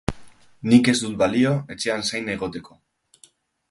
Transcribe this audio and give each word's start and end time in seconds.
Nik 0.71 0.89
ez 0.93 0.95
dut 1.03 1.13
balio 1.21 1.53
etxean 1.77 2.05
zain 2.11 2.35
egoteko. 2.39 2.83